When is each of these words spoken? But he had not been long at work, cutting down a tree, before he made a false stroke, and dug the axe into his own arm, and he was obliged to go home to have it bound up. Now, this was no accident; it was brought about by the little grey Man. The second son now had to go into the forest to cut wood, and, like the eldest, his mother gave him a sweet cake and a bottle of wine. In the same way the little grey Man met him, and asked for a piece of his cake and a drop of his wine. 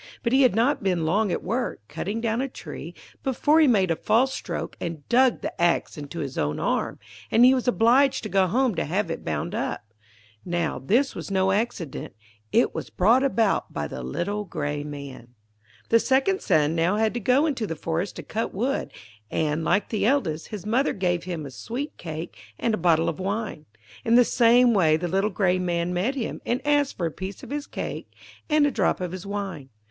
But 0.23 0.33
he 0.33 0.41
had 0.41 0.55
not 0.55 0.81
been 0.81 1.05
long 1.05 1.31
at 1.31 1.43
work, 1.43 1.81
cutting 1.87 2.21
down 2.21 2.41
a 2.41 2.49
tree, 2.49 2.95
before 3.21 3.59
he 3.59 3.67
made 3.67 3.91
a 3.91 3.95
false 3.95 4.33
stroke, 4.33 4.75
and 4.81 5.07
dug 5.09 5.41
the 5.41 5.61
axe 5.61 5.95
into 5.95 6.21
his 6.21 6.39
own 6.39 6.59
arm, 6.59 6.97
and 7.29 7.45
he 7.45 7.53
was 7.53 7.67
obliged 7.67 8.23
to 8.23 8.27
go 8.29 8.47
home 8.47 8.73
to 8.73 8.85
have 8.85 9.11
it 9.11 9.23
bound 9.23 9.53
up. 9.53 9.81
Now, 10.43 10.79
this 10.79 11.13
was 11.13 11.29
no 11.29 11.51
accident; 11.51 12.15
it 12.51 12.73
was 12.73 12.89
brought 12.89 13.21
about 13.21 13.71
by 13.73 13.85
the 13.85 14.01
little 14.01 14.43
grey 14.43 14.83
Man. 14.83 15.35
The 15.89 15.99
second 15.99 16.41
son 16.41 16.73
now 16.73 16.95
had 16.95 17.13
to 17.13 17.19
go 17.19 17.45
into 17.45 17.67
the 17.67 17.75
forest 17.75 18.15
to 18.15 18.23
cut 18.23 18.55
wood, 18.55 18.91
and, 19.29 19.63
like 19.63 19.89
the 19.89 20.07
eldest, 20.07 20.47
his 20.47 20.65
mother 20.65 20.93
gave 20.93 21.25
him 21.25 21.45
a 21.45 21.51
sweet 21.51 21.95
cake 21.97 22.35
and 22.57 22.73
a 22.73 22.81
bottle 22.81 23.07
of 23.07 23.19
wine. 23.19 23.67
In 24.03 24.15
the 24.15 24.25
same 24.25 24.73
way 24.73 24.97
the 24.97 25.07
little 25.07 25.29
grey 25.29 25.59
Man 25.59 25.93
met 25.93 26.15
him, 26.15 26.41
and 26.43 26.59
asked 26.65 26.97
for 26.97 27.05
a 27.05 27.11
piece 27.11 27.43
of 27.43 27.51
his 27.51 27.67
cake 27.67 28.11
and 28.49 28.65
a 28.65 28.71
drop 28.71 28.99
of 28.99 29.11
his 29.11 29.27
wine. 29.27 29.69